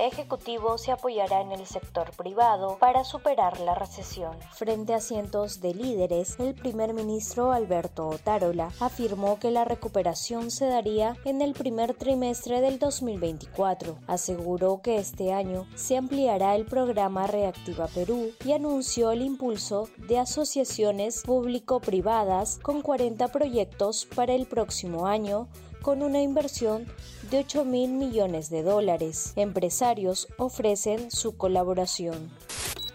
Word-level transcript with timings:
Ejecutivo 0.00 0.78
se 0.78 0.92
apoyará 0.92 1.42
en 1.42 1.52
el 1.52 1.66
sector 1.66 2.10
privado 2.16 2.78
para 2.80 3.04
superar 3.04 3.60
la 3.60 3.74
recesión. 3.74 4.34
Frente 4.54 4.94
a 4.94 5.00
cientos 5.00 5.60
de 5.60 5.74
líderes, 5.74 6.40
el 6.40 6.54
primer 6.54 6.94
ministro 6.94 7.52
Alberto 7.52 8.08
Otárola 8.08 8.70
afirmó 8.80 9.38
que 9.38 9.50
la 9.50 9.66
recuperación 9.66 10.50
se 10.50 10.64
daría 10.64 11.18
en 11.26 11.42
el 11.42 11.52
primer 11.52 11.92
trimestre 11.92 12.62
del 12.62 12.78
2024. 12.78 13.98
Aseguró 14.06 14.80
que 14.80 14.96
este 14.96 15.34
año 15.34 15.66
se 15.74 15.98
ampliará 15.98 16.56
el 16.56 16.64
programa 16.64 17.26
Reactiva 17.26 17.86
Perú 17.86 18.32
y 18.42 18.52
anunció 18.52 19.10
el 19.10 19.20
impulso 19.20 19.90
de 19.98 20.18
asociaciones 20.18 21.24
público-privadas 21.26 22.58
con 22.62 22.80
40 22.80 23.28
proyectos 23.28 24.06
para 24.06 24.32
el 24.32 24.46
próximo 24.46 25.06
año 25.06 25.46
con 25.82 26.02
una 26.02 26.20
inversión 26.20 26.86
de 27.30 27.38
8 27.38 27.64
mil 27.64 27.92
millones 27.92 28.50
de 28.50 28.62
dólares. 28.62 29.32
Empresarios 29.36 30.28
ofrecen 30.38 31.10
su 31.10 31.36
colaboración. 31.36 32.30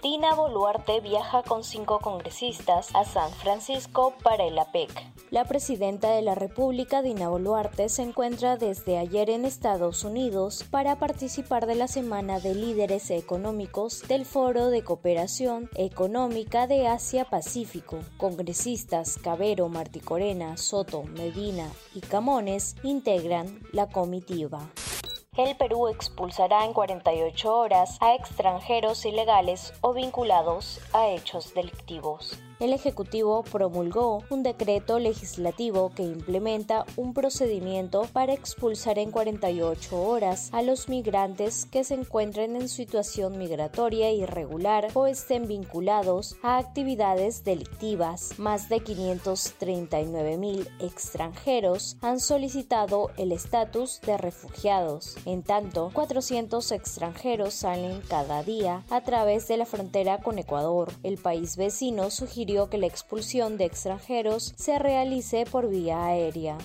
Dina 0.05 0.35
Boluarte 0.35 1.01
viaja 1.01 1.41
con 1.41 1.63
cinco 1.63 1.97
congresistas 1.97 2.89
a 2.93 3.05
San 3.05 3.31
Francisco 3.31 4.13
para 4.21 4.45
el 4.45 4.59
APEC. 4.59 4.91
La 5.31 5.45
presidenta 5.45 6.11
de 6.11 6.21
la 6.21 6.35
República, 6.35 7.01
Dina 7.01 7.27
Boluarte, 7.27 7.89
se 7.89 8.03
encuentra 8.03 8.55
desde 8.55 8.99
ayer 8.99 9.31
en 9.31 9.45
Estados 9.45 10.03
Unidos 10.03 10.63
para 10.69 10.99
participar 10.99 11.65
de 11.65 11.73
la 11.73 11.87
Semana 11.87 12.39
de 12.39 12.53
Líderes 12.53 13.09
Económicos 13.09 14.07
del 14.07 14.25
Foro 14.25 14.69
de 14.69 14.83
Cooperación 14.83 15.71
Económica 15.73 16.67
de 16.67 16.87
Asia-Pacífico. 16.87 17.97
Congresistas 18.17 19.17
Cabero, 19.17 19.69
Marticorena, 19.69 20.55
Soto, 20.57 21.01
Medina 21.01 21.67
y 21.95 22.01
Camones 22.01 22.75
integran 22.83 23.59
la 23.71 23.87
comitiva 23.87 24.69
el 25.37 25.55
Perú 25.57 25.87
expulsará 25.87 26.65
en 26.65 26.73
48 26.73 27.55
horas 27.55 27.97
a 28.01 28.15
extranjeros 28.15 29.05
ilegales 29.05 29.73
o 29.81 29.93
vinculados 29.93 30.79
a 30.93 31.09
hechos 31.09 31.53
delictivos 31.53 32.39
el 32.59 32.71
Ejecutivo 32.71 33.43
promulgó 33.43 34.23
un 34.29 34.43
decreto 34.43 34.99
legislativo 34.99 35.91
que 35.93 36.03
implementa 36.03 36.85
un 36.95 37.13
procedimiento 37.13 38.07
para 38.13 38.33
expulsar 38.33 38.97
en 38.97 39.11
48 39.11 40.01
horas 40.01 40.49
a 40.53 40.61
los 40.61 40.87
migrantes 40.87 41.65
que 41.65 41.83
se 41.83 41.95
encuentren 41.95 42.55
en 42.55 42.69
situación 42.69 43.37
migratoria 43.37 44.11
irregular 44.11 44.87
o 44.93 45.05
estén 45.05 45.47
vinculados 45.47 46.37
a 46.43 46.57
actividades 46.57 47.43
delictivas. 47.43 48.37
Más 48.37 48.69
de 48.69 48.79
539 48.79 50.37
mil 50.37 50.69
extranjeros 50.79 51.97
han 52.01 52.19
solicitado 52.19 53.11
el 53.17 53.31
estatus 53.33 53.99
de 54.01 54.17
refugiados. 54.17 55.17
En 55.25 55.43
tanto, 55.43 55.91
400 55.93 56.71
extranjeros 56.71 57.53
salen 57.53 58.01
cada 58.07 58.43
día 58.43 58.83
a 58.89 59.01
través 59.01 59.47
de 59.47 59.57
la 59.57 59.65
frontera 59.65 60.19
con 60.19 60.39
Ecuador. 60.39 60.91
El 61.03 61.17
país 61.17 61.57
vecino 61.57 62.09
sugirió 62.09 62.44
que 62.45 62.77
la 62.77 62.85
expulsión 62.85 63.57
de 63.57 63.65
extranjeros 63.65 64.53
se 64.55 64.77
realice 64.77 65.45
por 65.45 65.67
vía 65.67 66.05
aérea. 66.05 66.57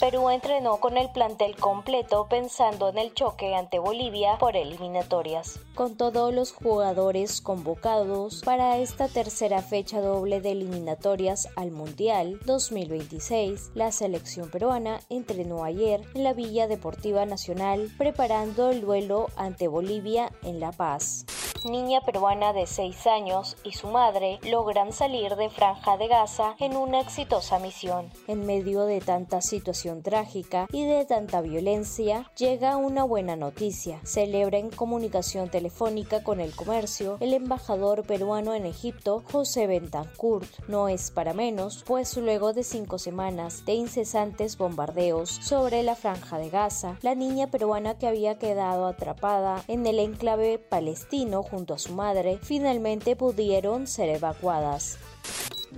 Perú 0.00 0.28
entrenó 0.28 0.80
con 0.80 0.96
el 0.96 1.08
plantel 1.12 1.54
completo 1.56 2.26
pensando 2.28 2.88
en 2.88 2.98
el 2.98 3.14
choque 3.14 3.54
ante 3.54 3.78
Bolivia 3.78 4.38
por 4.38 4.56
eliminatorias. 4.56 5.60
Con 5.76 5.96
todos 5.96 6.34
los 6.34 6.52
jugadores 6.52 7.40
convocados 7.40 8.42
para 8.44 8.78
esta 8.78 9.06
tercera 9.06 9.62
fecha 9.62 10.00
doble 10.00 10.40
de 10.40 10.50
eliminatorias 10.50 11.48
al 11.54 11.70
Mundial 11.70 12.40
2026, 12.44 13.70
la 13.74 13.92
selección 13.92 14.50
peruana 14.50 14.98
entrenó 15.10 15.62
ayer 15.62 16.02
en 16.14 16.24
la 16.24 16.32
Villa 16.32 16.66
Deportiva 16.66 17.24
Nacional 17.24 17.88
preparando 17.96 18.70
el 18.70 18.80
duelo 18.80 19.28
ante 19.36 19.68
Bolivia 19.68 20.32
en 20.42 20.58
La 20.58 20.72
Paz 20.72 21.24
niña 21.64 22.00
peruana 22.00 22.52
de 22.52 22.66
6 22.66 23.06
años 23.06 23.56
y 23.64 23.72
su 23.72 23.88
madre 23.88 24.38
logran 24.42 24.92
salir 24.92 25.36
de 25.36 25.50
Franja 25.50 25.96
de 25.96 26.08
Gaza 26.08 26.54
en 26.58 26.76
una 26.76 27.00
exitosa 27.00 27.58
misión. 27.58 28.10
En 28.26 28.46
medio 28.46 28.84
de 28.84 29.00
tanta 29.00 29.40
situación 29.40 30.02
trágica 30.02 30.66
y 30.72 30.84
de 30.84 31.04
tanta 31.04 31.40
violencia, 31.40 32.30
llega 32.36 32.76
una 32.76 33.04
buena 33.04 33.36
noticia. 33.36 34.00
Celebra 34.04 34.58
en 34.58 34.70
comunicación 34.70 35.50
telefónica 35.50 36.22
con 36.22 36.40
el 36.40 36.54
comercio 36.54 37.16
el 37.20 37.34
embajador 37.34 38.06
peruano 38.06 38.54
en 38.54 38.66
Egipto, 38.66 39.22
José 39.30 39.66
Bentancourt. 39.66 40.48
No 40.68 40.88
es 40.88 41.10
para 41.10 41.32
menos, 41.32 41.84
pues 41.86 42.16
luego 42.16 42.52
de 42.52 42.64
cinco 42.64 42.98
semanas 42.98 43.64
de 43.64 43.74
incesantes 43.74 44.58
bombardeos 44.58 45.30
sobre 45.30 45.82
la 45.82 45.94
Franja 45.94 46.38
de 46.38 46.50
Gaza, 46.50 46.98
la 47.02 47.14
niña 47.14 47.46
peruana 47.48 47.98
que 47.98 48.06
había 48.06 48.38
quedado 48.38 48.86
atrapada 48.86 49.62
en 49.68 49.86
el 49.86 49.98
enclave 49.98 50.58
palestino 50.58 51.42
junto 51.54 51.74
a 51.74 51.78
su 51.78 51.94
madre 51.94 52.38
finalmente 52.42 53.14
pudieron 53.14 53.86
ser 53.86 54.08
evacuadas. 54.08 54.98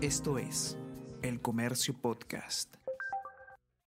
Esto 0.01 0.39
es 0.39 0.79
El 1.21 1.43
Comercio 1.43 1.95
Podcast. 2.01 2.77